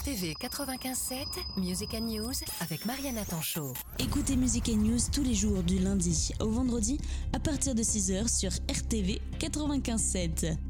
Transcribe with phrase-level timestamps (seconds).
[0.00, 3.74] RTV 95.7, Music News avec Mariana Tanchot.
[3.98, 6.98] Écoutez Music News tous les jours du lundi au vendredi
[7.34, 10.69] à partir de 6h sur RTV 95.7.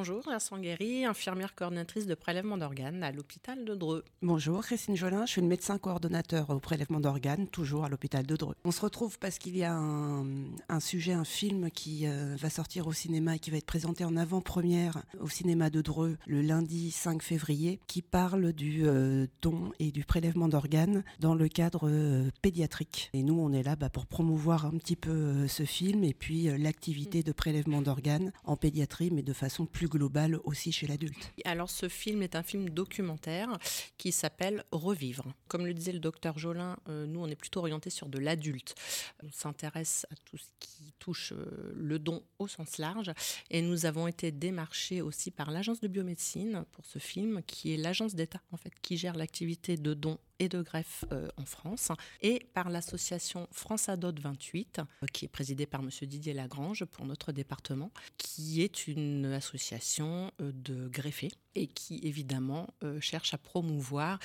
[0.00, 4.02] Bonjour, Vincent Guéry, infirmière coordinatrice de prélèvement d'organes à l'hôpital de Dreux.
[4.22, 8.34] Bonjour, Christine Jolin, je suis une médecin coordonnateur au prélèvement d'organes, toujours à l'hôpital de
[8.34, 8.54] Dreux.
[8.64, 12.86] On se retrouve parce qu'il y a un, sujet, un film qui euh, va sortir
[12.86, 16.90] au cinéma et qui va être présenté en avant-première au cinéma de Dreux le lundi
[16.90, 22.30] 5 février, qui parle du euh, don et du prélèvement d'organes dans le cadre euh,
[22.40, 23.10] pédiatrique.
[23.12, 26.44] Et nous, on est là bah, pour promouvoir un petit peu ce film et puis
[26.56, 31.32] l'activité de prélèvement d'organes en pédiatrie, mais de façon plus global aussi chez l'adulte.
[31.44, 33.58] Alors ce film est un film documentaire
[33.98, 35.24] qui s'appelle Revivre.
[35.48, 38.74] Comme le disait le docteur Jolin, euh, nous on est plutôt orienté sur de l'adulte.
[39.22, 43.12] On s'intéresse à tout ce qui touche euh, le don au sens large
[43.50, 47.76] et nous avons été démarchés aussi par l'agence de biomédecine pour ce film qui est
[47.76, 51.92] l'agence d'État en fait qui gère l'activité de don et de greffe euh, en France,
[52.22, 55.90] et par l'association France Adot 28, euh, qui est présidée par M.
[56.02, 62.68] Didier Lagrange pour notre département, qui est une association euh, de greffés et qui évidemment
[63.00, 64.20] cherche à promouvoir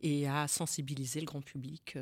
[0.00, 1.98] et à sensibiliser le grand public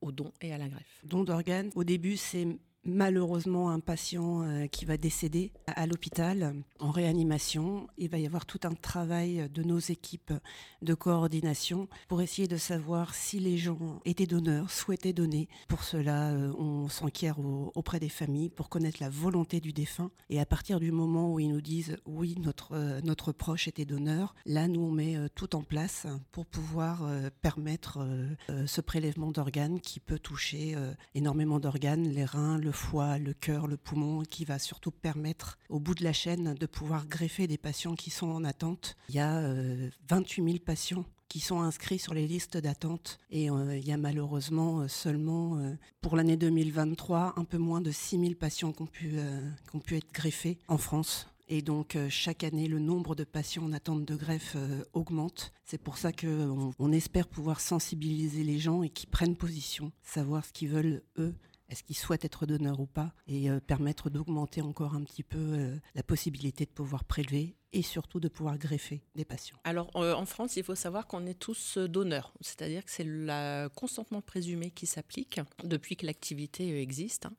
[0.00, 1.00] aux dons et à la greffe.
[1.02, 2.46] Don d'organes, au début c'est
[2.84, 7.86] malheureusement un patient euh, qui va décéder à l'hôpital en réanimation.
[7.98, 10.32] Il va y avoir tout un travail de nos équipes
[10.82, 15.48] de coordination pour essayer de savoir si les gens étaient donneurs, souhaitaient donner.
[15.68, 17.38] Pour cela, euh, on s'enquiert
[17.74, 20.10] auprès des familles pour connaître la volonté du défunt.
[20.30, 23.84] Et à partir du moment où ils nous disent oui, notre, euh, notre proche était
[23.84, 27.04] donneur, là, nous, on met tout en place pour pouvoir
[27.42, 28.06] permettre
[28.66, 30.76] ce prélèvement d'organes qui peut toucher
[31.14, 35.58] énormément d'organes, les reins, le le foie, le cœur, le poumon, qui va surtout permettre
[35.70, 38.94] au bout de la chaîne de pouvoir greffer des patients qui sont en attente.
[39.08, 39.42] Il y a
[40.08, 43.90] 28 euh, 000 patients qui sont inscrits sur les listes d'attente et euh, il y
[43.90, 45.58] a malheureusement euh, seulement
[46.00, 49.16] pour l'année 2023 un peu moins de 6 000 patients qui ont pu,
[49.68, 51.26] qui ont pu être greffés en France.
[51.48, 54.56] Et donc chaque année, le nombre de patients en attente de greffe
[54.92, 55.52] augmente.
[55.64, 60.44] C'est pour ça qu'on on espère pouvoir sensibiliser les gens et qu'ils prennent position, savoir
[60.44, 61.34] ce qu'ils veulent eux
[61.70, 65.38] est-ce qu'ils souhaitent être donneurs ou pas, et euh, permettre d'augmenter encore un petit peu
[65.38, 69.56] euh, la possibilité de pouvoir prélever et surtout de pouvoir greffer des patients.
[69.64, 73.68] Alors euh, en France, il faut savoir qu'on est tous donneurs, c'est-à-dire que c'est le
[73.74, 77.26] consentement présumé qui s'applique depuis que l'activité existe.
[77.26, 77.34] Hein.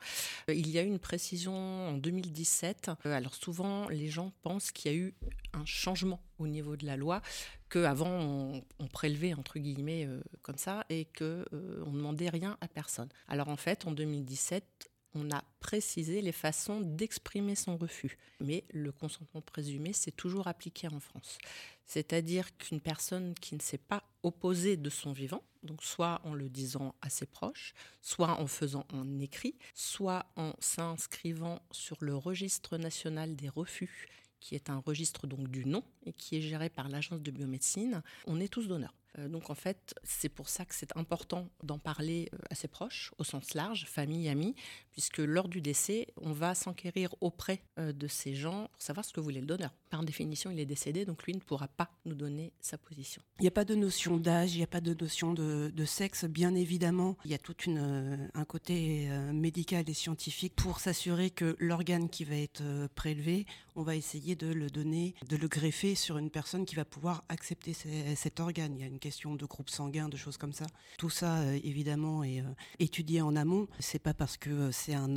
[0.47, 2.91] Il y a eu une précision en 2017.
[3.05, 5.13] Alors souvent, les gens pensent qu'il y a eu
[5.53, 7.21] un changement au niveau de la loi,
[7.69, 13.09] qu'avant on, prélevait entre guillemets euh, comme ça et que euh, demandait rien à personne.
[13.27, 18.17] Alors en fait, en 2017, on a précisé les façons d'exprimer son refus.
[18.39, 21.37] Mais le consentement présumé, c'est toujours appliqué en France.
[21.85, 26.49] C'est-à-dire qu'une personne qui ne s'est pas opposée de son vivant, donc soit en le
[26.49, 32.77] disant à ses proches, soit en faisant un écrit, soit en s'inscrivant sur le registre
[32.77, 34.07] national des refus
[34.41, 38.01] qui est un registre donc du nom et qui est géré par l'agence de biomédecine,
[38.27, 38.93] on est tous donneurs.
[39.19, 42.67] Euh, donc en fait, c'est pour ça que c'est important d'en parler euh, à ses
[42.67, 44.55] proches, au sens large, famille, amis,
[44.91, 49.13] puisque lors du décès, on va s'enquérir auprès euh, de ces gens pour savoir ce
[49.13, 49.73] que voulait le donneur.
[49.89, 53.21] Par définition, il est décédé, donc lui ne pourra pas nous donner sa position.
[53.39, 56.25] Il n'y a pas de notion d'âge, il n'y a pas de notion de, sexe,
[56.25, 57.17] bien évidemment.
[57.25, 62.35] Il y a tout un côté médical et scientifique pour s'assurer que l'organe qui va
[62.35, 62.63] être
[62.95, 63.45] prélevé,
[63.75, 67.23] on va essayer de le donner, de le greffer sur une personne qui va pouvoir
[67.29, 68.75] accepter cet organe.
[68.75, 70.65] Il y a une question de groupe sanguin, de choses comme ça.
[70.97, 73.67] Tout ça, euh, évidemment, est euh, étudié en amont.
[73.79, 75.15] C'est pas parce que euh, c'est un,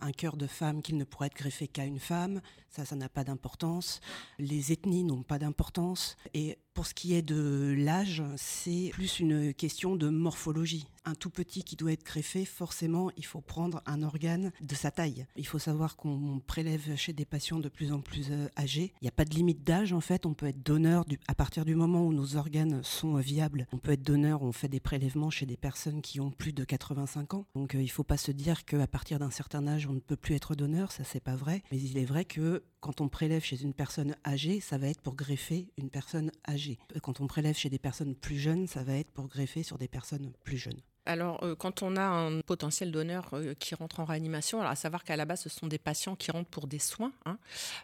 [0.00, 2.40] un, cœur de femme qu'il ne pourrait être greffé qu'à une femme.
[2.70, 4.00] Ça, ça n'a pas d'importance.
[4.38, 6.16] Les ethnies n'ont pas d'importance.
[6.34, 10.86] Et pour ce qui est de l'âge, c'est plus une question de morphologie.
[11.08, 14.90] Un tout petit qui doit être greffé, forcément, il faut prendre un organe de sa
[14.90, 15.24] taille.
[15.36, 18.92] Il faut savoir qu'on prélève chez des patients de plus en plus euh, âgés.
[19.00, 20.26] Il n'y a pas de limite d'âge, en fait.
[20.26, 23.68] On peut être donneur à partir du moment où nos organes sont viables.
[23.72, 26.64] On peut être donneur, on fait des prélèvements chez des personnes qui ont plus de
[26.64, 27.46] 85 ans.
[27.54, 30.00] Donc euh, il ne faut pas se dire qu'à partir d'un certain âge, on ne
[30.00, 30.90] peut plus être donneur.
[30.90, 31.62] Ça, c'est pas vrai.
[31.70, 35.02] Mais il est vrai que quand on prélève chez une personne âgée, ça va être
[35.02, 36.78] pour greffer une personne âgée.
[37.00, 39.88] Quand on prélève chez des personnes plus jeunes, ça va être pour greffer sur des
[39.88, 40.82] personnes plus jeunes.
[41.06, 45.04] Alors, euh, quand on a un potentiel donneur euh, qui rentre en réanimation, à savoir
[45.04, 47.12] qu'à la base, ce sont des patients qui rentrent pour des soins.
[47.24, 47.38] hein.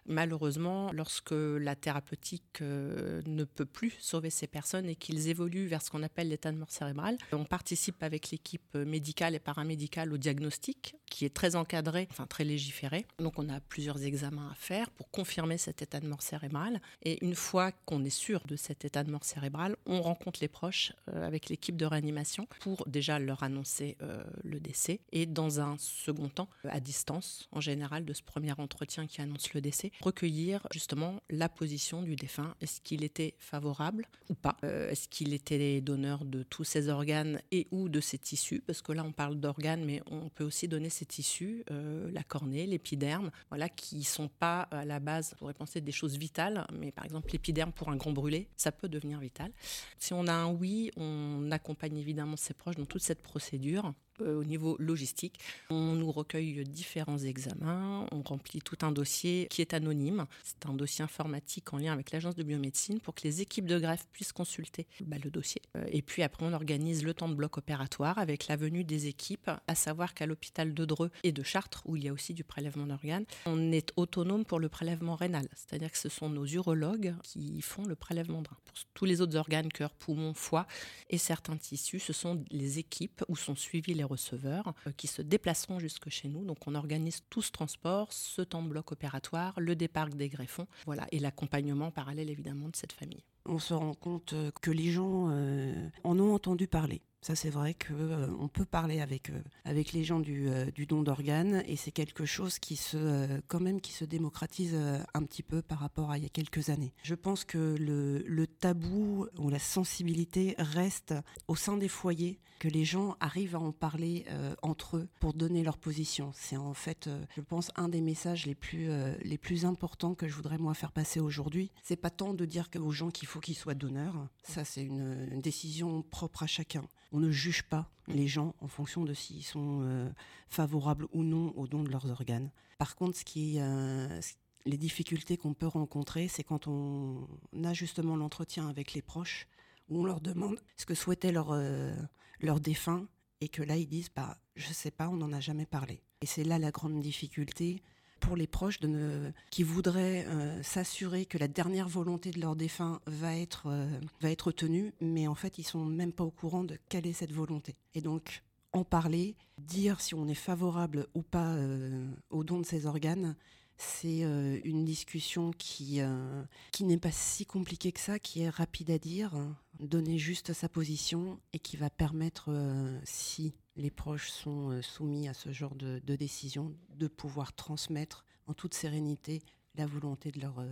[0.06, 5.82] Malheureusement, lorsque la thérapeutique euh, ne peut plus sauver ces personnes et qu'ils évoluent vers
[5.82, 10.16] ce qu'on appelle l'état de mort cérébrale, on participe avec l'équipe médicale et paramédicale au
[10.16, 13.06] diagnostic, qui est très encadré, enfin très légiféré.
[13.20, 16.80] Donc, on a plusieurs examens à faire pour confirmer cet état de mort cérébrale.
[17.04, 20.48] Et une fois qu'on est sûr de cet état de mort cérébrale, on rencontre les
[20.48, 25.76] proches avec l'équipe de réanimation pour déjà leur annoncer euh, le décès et dans un
[25.78, 30.66] second temps, à distance en général de ce premier entretien qui annonce le décès, recueillir
[30.72, 32.54] justement la position du défunt.
[32.60, 34.56] Est-ce qu'il était favorable ou pas?
[34.64, 38.62] Euh, Est-ce qu'il était donneur de tous ses organes et ou de ses tissus?
[38.66, 42.22] Parce que là on parle d'organes mais on peut aussi donner ses tissus, euh, la
[42.22, 46.66] cornée, l'épiderme, voilà, qui sont pas à la base, on pourrait penser des choses vitales,
[46.72, 49.50] mais par exemple l'épiderme pour un grand brûlé, ça peut devenir vital.
[49.98, 53.94] Si on a un oui, on accompagne évidemment ses proches dans cette procédure.
[54.20, 55.38] Euh, au niveau logistique,
[55.70, 60.26] on nous recueille différents examens, on remplit tout un dossier qui est anonyme.
[60.44, 63.78] C'est un dossier informatique en lien avec l'agence de biomédecine pour que les équipes de
[63.78, 65.62] greffe puissent consulter bah, le dossier.
[65.76, 69.06] Euh, Et puis après, on organise le temps de bloc opératoire avec la venue des
[69.06, 72.34] équipes, à savoir qu'à l'hôpital de Dreux et de Chartres, où il y a aussi
[72.34, 75.48] du prélèvement d'organes, on est autonome pour le prélèvement rénal.
[75.54, 78.56] C'est-à-dire que ce sont nos urologues qui font le prélèvement de rein.
[78.64, 80.66] Pour tous les autres organes, cœur, poumon, foie
[81.10, 85.22] et certains tissus, ce sont les équipes où sont suivis les receveurs euh, qui se
[85.22, 86.44] déplaceront jusque chez nous.
[86.44, 90.66] Donc on organise tout ce transport, ce temps de bloc opératoire, le départ des greffons,
[90.86, 93.24] voilà, et l'accompagnement parallèle évidemment de cette famille.
[93.46, 97.02] On se rend compte euh, que les gens euh, en ont entendu parler.
[97.22, 100.86] Ça, c'est vrai que euh, peut parler avec euh, avec les gens du, euh, du
[100.86, 104.76] don d'organes et c'est quelque chose qui se quand même qui se démocratise
[105.14, 106.92] un petit peu par rapport à il y a quelques années.
[107.04, 111.14] Je pense que le, tabou ou la sensibilité reste
[111.46, 114.24] au sein des foyers, que les gens arrivent à en parler
[114.62, 116.32] entre eux pour donner leur position.
[116.34, 118.88] C'est en fait, je pense, un des messages les plus
[119.22, 121.70] les plus importants que je voudrais moi faire passer aujourd'hui.
[121.82, 124.28] C'est pas tant de dire aux gens qu'il faut qu'ils soient donneurs.
[124.42, 126.84] Ça, c'est une décision propre à chacun.
[127.12, 130.10] On ne juge pas les gens en fonction de s'ils sont euh,
[130.48, 132.50] favorables ou non au don de leurs organes.
[132.78, 134.20] Par contre, ce qui, euh,
[134.64, 137.28] les difficultés qu'on peut rencontrer, c'est quand on
[137.64, 139.46] a justement l'entretien avec les proches,
[139.88, 141.94] où on leur demande ce que souhaitait leur, euh,
[142.40, 143.06] leur défunt,
[143.40, 146.02] et que là, ils disent, bah, je sais pas, on n'en a jamais parlé.
[146.20, 147.82] Et c'est là la grande difficulté
[148.22, 152.56] pour les proches de ne, qui voudraient euh, s'assurer que la dernière volonté de leur
[152.56, 153.86] défunt va être, euh,
[154.20, 157.12] va être tenue, mais en fait, ils sont même pas au courant de quelle est
[157.12, 157.74] cette volonté.
[157.94, 158.42] Et donc,
[158.72, 163.34] en parler, dire si on est favorable ou pas euh, au don de ces organes,
[163.82, 168.48] c'est euh, une discussion qui, euh, qui n'est pas si compliquée que ça, qui est
[168.48, 173.90] rapide à dire, hein, donner juste sa position et qui va permettre, euh, si les
[173.90, 179.42] proches sont soumis à ce genre de, décision, de pouvoir transmettre en toute sérénité
[179.74, 180.62] la volonté de leur,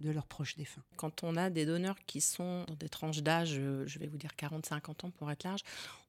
[0.00, 0.82] de leurs proches défunts.
[0.96, 4.16] Quand on a des donneurs qui sont dans des tranches d'âge, euh, je vais vous
[4.16, 5.62] dire 40-50 ans pour être large,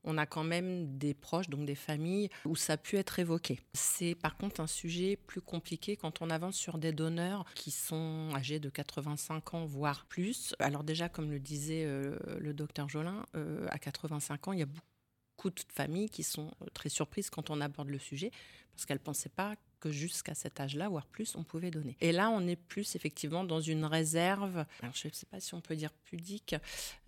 [0.04, 3.60] on a quand même des proches, donc des familles, où ça a pu être évoqué.
[3.74, 8.30] C'est par contre un sujet plus compliqué quand on avance sur des donneurs qui sont
[8.34, 10.56] âgés de 85 ans, voire plus.
[10.60, 14.64] Alors déjà, comme le disait euh, le docteur Jolin, euh, à 85 ans, il y
[14.64, 18.32] a beaucoup de familles qui sont très surprises quand on aborde le sujet,
[18.72, 21.98] parce qu'elles ne pensaient pas que jusqu'à cet âge-là, voire plus, on pouvait donner.
[22.02, 25.54] Et là, on est plus effectivement dans une réserve, alors je ne sais pas si
[25.54, 26.56] on peut dire pudique,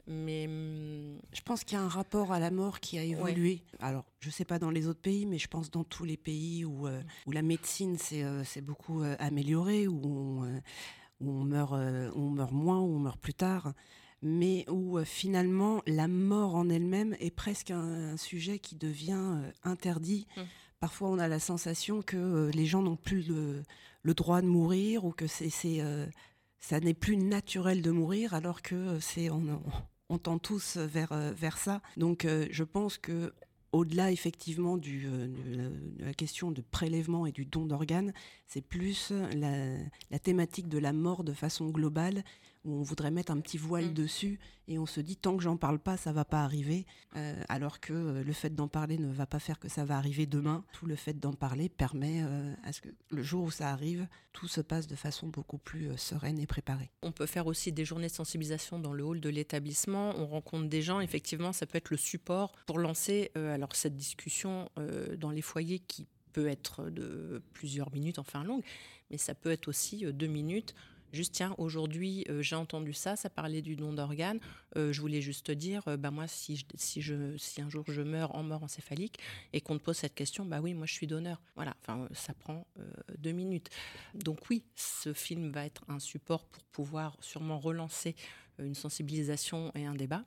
[0.08, 3.62] mais hum, Je pense qu'il y a un rapport à la mort qui a évolué.
[3.80, 6.18] Alors, je ne sais pas dans les autres pays, mais je pense dans tous les
[6.18, 10.60] pays où, euh, où la médecine s'est euh, beaucoup euh, améliorée, où on, euh,
[11.20, 13.74] où on meurt, euh, on meurt moins, où on meurt plus tard,
[14.22, 19.14] mais où euh, finalement la mort en elle-même est presque un, un sujet qui devient
[19.18, 20.28] euh, interdit.
[20.36, 20.42] Mm.
[20.82, 23.64] Parfois, on a la sensation que euh, les gens n'ont plus le,
[24.16, 26.08] droit de mourir ou que c'est euh,
[26.58, 31.60] ça n'est plus naturel de mourir, alors que euh, c'est on, tend tous vers, vers
[31.60, 31.84] ça.
[31.98, 33.32] Donc je pense que
[33.72, 35.30] au-delà effectivement de,
[36.00, 38.12] la, question de prélèvement et du don d'organes,
[38.46, 42.24] c'est plus la thématique de la mort de façon globale
[42.64, 43.94] où on voudrait mettre un petit voile Mm.
[43.94, 46.86] dessus et on se dit tant que j'en parle pas, ça va pas arriver,
[47.18, 49.98] Euh, alors que euh, le fait d'en parler ne va pas faire que ça va
[49.98, 50.64] arriver demain.
[50.72, 54.08] Tout le fait d'en parler permet euh, à ce que le jour où ça arrive,
[54.32, 56.90] tout se passe de façon beaucoup plus euh, sereine et préparée.
[57.02, 60.14] On peut faire aussi des journées de sensibilisation dans le hall de l'établissement.
[60.18, 61.02] On rencontre des gens.
[61.02, 64.70] Effectivement, ça peut être le support pour lancer alors cette discussion
[65.18, 68.64] dans les foyers qui peut être de plusieurs minutes, enfin longue,
[69.10, 70.74] mais ça peut être aussi deux minutes.
[71.14, 74.40] Juste, tiens, aujourd'hui, j'ai entendu ça, ça parlait du don d'organes.
[74.76, 78.36] je voulais juste te dire, bah, moi, si, si, je, si un jour je meurs
[78.36, 79.20] en mort encéphalique
[79.54, 81.42] et qu'on te pose cette question, bah oui, moi, je suis donneur.
[81.56, 82.66] Voilà, enfin, ça prend
[83.18, 83.70] deux minutes.
[84.14, 88.16] Donc oui, ce film va être un support pour pouvoir sûrement relancer
[88.60, 90.24] une sensibilisation et un débat.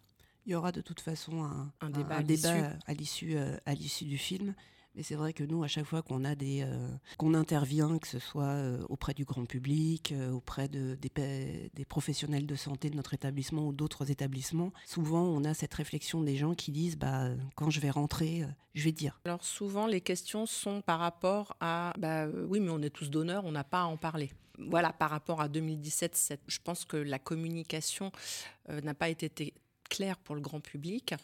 [0.47, 1.43] Il y aura de toute façon
[1.81, 4.55] un, débat, à l'issue à l'issue du film.
[4.95, 8.07] Mais c'est vrai que nous, à chaque fois qu'on a des, euh, qu'on intervient, que
[8.07, 12.97] ce soit euh, auprès du grand public, euh, auprès de, des, professionnels de santé de
[12.97, 17.31] notre établissement ou d'autres établissements, souvent on a cette réflexion des gens qui disent, bah,
[17.57, 19.21] quand je vais rentrer, je vais dire.
[19.25, 23.45] Alors souvent, les questions sont par rapport à, bah, oui, mais on est tous donneurs,
[23.45, 27.19] on n'a pas à en parler voilà, par rapport à 2017, je pense que la
[27.19, 28.13] communication
[28.69, 29.53] n'a pas été
[29.91, 31.15] claire pour le grand public.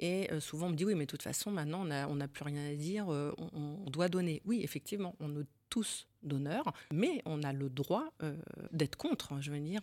[0.00, 2.44] Et euh, souvent, on me dit oui, mais de toute façon, maintenant, on n'a plus
[2.44, 4.42] rien à dire, euh, on, doit donner.
[4.44, 8.36] Oui, effectivement, on est tous donneurs, mais on a le droit euh,
[8.72, 9.32] d'être contre.
[9.32, 9.40] Hein.
[9.40, 9.82] Je veux dire,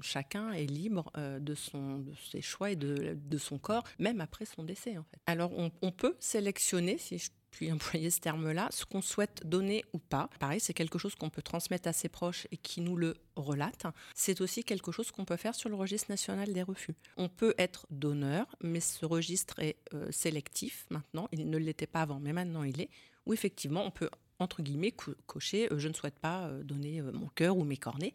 [0.00, 4.44] chacun est libre de, son, de ses choix et de, de, son corps, même après
[4.44, 4.96] son décès.
[4.98, 5.18] En fait.
[5.26, 9.98] Alors, on, peut sélectionner, si je puis employer ce terme-là, ce qu'on souhaite donner ou
[9.98, 10.28] pas.
[10.40, 13.86] Pareil, c'est quelque chose qu'on peut transmettre à ses proches et qui nous le relate.
[14.14, 16.94] C'est aussi quelque chose qu'on peut faire sur le registre national des refus.
[17.16, 21.28] On peut être donneur, mais ce registre est euh, sélectif maintenant.
[21.30, 22.90] Il ne l'était pas avant, mais maintenant il est.
[23.24, 24.92] Où effectivement, on peut entre guillemets
[25.26, 28.14] cocher euh, je ne souhaite pas euh, donner mon cœur ou mes cornets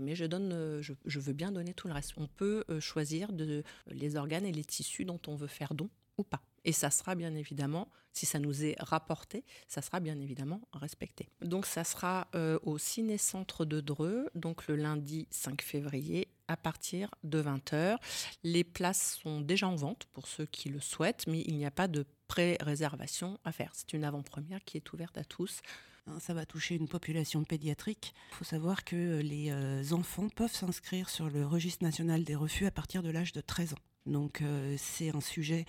[0.00, 2.14] mais je, donne, je, veux bien donner tout le reste.
[2.16, 6.24] On peut choisir de, les organes et les tissus dont on veut faire don ou
[6.24, 6.40] pas.
[6.64, 11.28] Et ça sera bien évidemment, si ça nous est rapporté, ça sera bien évidemment respecté.
[11.42, 17.10] Donc ça sera euh, au Ciné-Centre de Dreux, donc le lundi 5 février à partir
[17.22, 17.98] de 20h.
[18.42, 21.70] Les places sont déjà en vente pour ceux qui le souhaitent, mais il n'y a
[21.70, 23.70] pas de pré-réservation à faire.
[23.74, 25.60] C'est une avant-première qui est ouverte à tous.
[26.08, 28.14] Hein, ça va toucher une population pédiatrique.
[28.32, 32.66] Il faut savoir que les euh, enfants peuvent s'inscrire sur le registre national des refus
[32.66, 33.78] à partir de l'âge de 13 ans.
[34.06, 35.64] Donc euh, c'est un sujet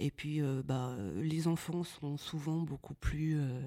[0.00, 3.60] et puis, euh, bah, les enfants sont souvent beaucoup plus euh,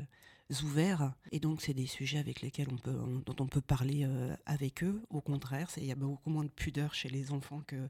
[0.63, 1.13] ouverts.
[1.31, 4.83] Et donc, c'est des sujets avec lesquels on peut, dont on peut parler euh, avec
[4.83, 5.01] eux.
[5.11, 7.87] Au contraire, il y a beaucoup moins de pudeur chez les enfants que,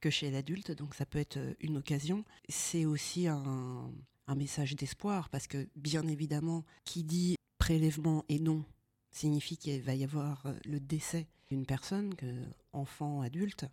[0.00, 0.72] que chez l'adulte.
[0.72, 2.22] Donc, ça peut être une occasion.
[2.50, 3.90] C'est aussi un,
[4.26, 8.62] un message d'espoir parce que, bien évidemment, qui dit prélèvement et non
[9.10, 12.26] signifie qu'il va y avoir le décès d'une personne, que,
[12.74, 13.64] enfant, adulte.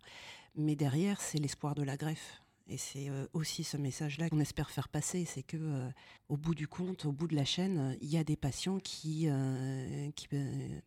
[0.56, 2.43] Mais derrière, c'est l'espoir de la greffe.
[2.66, 5.90] Et c'est euh, aussi ce message-là qu'on espère faire passer, c'est que euh,
[6.30, 9.26] au bout du compte, au bout de la chaîne, il y a des patients qui,
[9.28, 10.10] euh,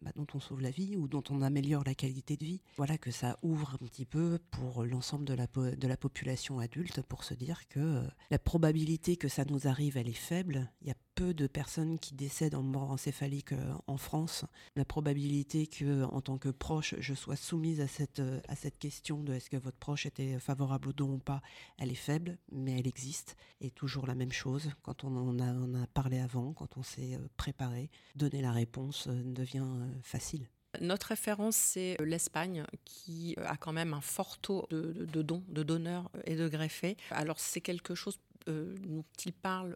[0.02, 2.62] bah, dont on sauve la vie ou dont on améliore la qualité de vie.
[2.78, 7.04] Voilà que ça ouvre un petit peu pour l'ensemble de la, de la population adulte
[7.04, 10.72] pour se dire que la probabilité que ça nous arrive, elle est faible.
[11.18, 13.54] Peu de personnes qui décèdent en mort encéphalique
[13.88, 14.46] en France.
[14.76, 19.24] La probabilité que, en tant que proche, je sois soumise à cette, à cette question
[19.24, 21.42] de est-ce que votre proche était favorable au don ou pas,
[21.80, 23.36] elle est faible, mais elle existe.
[23.62, 27.16] Et toujours la même chose, quand on en a, a parlé avant, quand on s'est
[27.16, 30.48] euh, préparé, donner la réponse euh, devient euh, facile.
[30.82, 36.12] Notre référence, c'est l'Espagne, qui a quand même un fort taux de, dons, de donneurs
[36.26, 36.98] et de greffés.
[37.10, 39.76] Alors c'est quelque chose dont il parle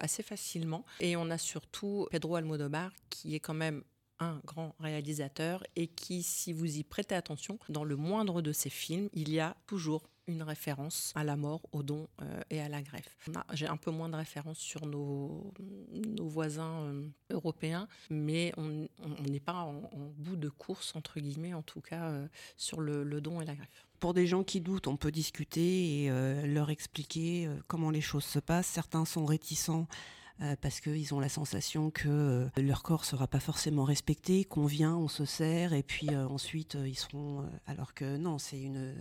[0.00, 0.84] assez facilement.
[1.00, 3.82] Et on a surtout Pedro Almodovar, qui est quand même
[4.20, 8.70] un grand réalisateur et qui, si vous y prêtez attention, dans le moindre de ses
[8.70, 12.68] films, il y a toujours une référence à la mort, au don euh, et à
[12.68, 13.16] la greffe.
[13.52, 15.52] J'ai un peu moins de références sur nos,
[16.20, 18.86] voisins euh, européens, mais on
[19.26, 19.82] n'est pas en,
[20.16, 23.86] bout de course, entre guillemets, en tout cas, euh, sur le, don et la greffe.
[23.98, 28.38] Pour des gens qui doutent, on peut discuter et leur expliquer comment les choses se
[28.38, 28.68] passent.
[28.68, 29.88] Certains sont réticents
[30.40, 34.66] euh, parce qu'ils ont la sensation que euh, leur corps sera pas forcément respecté, qu'on
[34.66, 37.44] vient, on se sert et puis euh, ensuite ils seront.
[37.66, 38.94] alors que non, c'est une.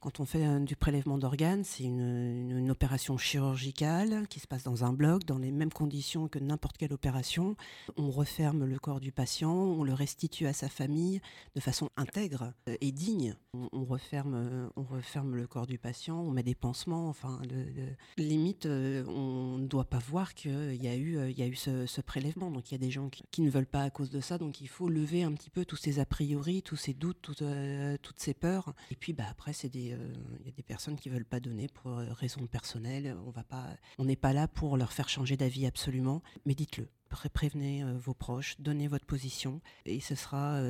[0.00, 4.92] Quand on fait du prélèvement d'organes, c'est une, opération chirurgicale qui se passe dans un
[4.92, 7.56] bloc, dans les mêmes conditions que n'importe quelle opération.
[7.96, 11.20] On referme le corps du patient, on le restitue à sa famille
[11.54, 13.34] de façon intègre et digne.
[13.52, 17.08] On, referme, on referme le corps du patient, on met des pansements.
[17.08, 17.40] Enfin,
[18.16, 21.54] limite, on ne doit pas voir qu'il il y a eu, euh, y a eu
[21.54, 22.50] ce, prélèvement.
[22.50, 24.38] Donc il y a des gens qui, ne veulent pas à cause de ça.
[24.38, 27.42] Donc il faut lever un petit peu tous ces a priori, tous ces doutes, toutes,
[27.42, 28.74] euh, toutes ces peurs.
[28.90, 31.92] Et puis bah, après, euh, il y a des personnes qui veulent pas donner pour
[31.96, 33.16] raisons personnelles.
[33.26, 36.22] On va pas, on n'est pas là pour leur faire changer d'avis absolument.
[36.46, 36.88] Mais dites-le.
[37.32, 40.60] prévenez vos proches, donnez votre position et ce sera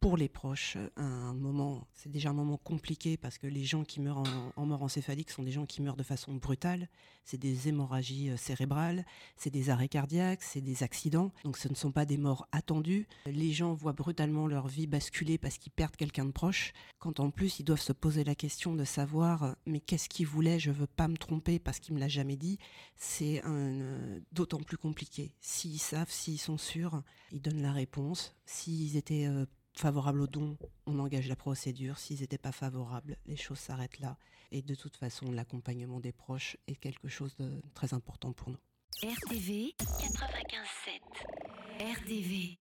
[0.00, 4.00] pour les proches un moment, c'est déjà un moment compliqué parce que les gens qui
[4.00, 4.22] meurent
[4.56, 6.88] en, mort encéphalique sont des gens qui meurent de façon brutale,
[7.24, 9.04] c'est des hémorragies euh, cérébrales,
[9.36, 13.06] c'est des arrêts cardiaques, c'est des accidents, donc ce ne sont pas des morts attendues.
[13.26, 17.30] Les gens voient brutalement leur vie basculer parce qu'ils perdent quelqu'un de proche, quand en
[17.30, 20.86] plus ils doivent se poser la question de savoir mais qu'est-ce qu'il voulait, je veux
[20.86, 22.58] pas me tromper parce qu'il me l'a jamais dit,
[22.96, 25.32] c'est euh, d'autant plus compliqué.
[25.40, 27.02] S'ils savent, s'ils sont sûrs,
[27.32, 28.34] ils donnent la réponse.
[28.46, 29.44] S'ils étaient euh,
[29.78, 30.56] favorables au don,
[30.86, 31.98] on engage la procédure.
[31.98, 34.16] S'ils n'étaient pas favorables, les choses s'arrêtent là.
[34.50, 38.58] Et de toute façon, l'accompagnement des proches est quelque chose de très important pour nous.
[39.02, 41.00] RTV 95.7
[41.80, 42.56] RTV